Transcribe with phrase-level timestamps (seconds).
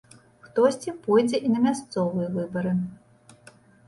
[0.45, 2.73] Хтосьці пойдзе і на мясцовыя выбары.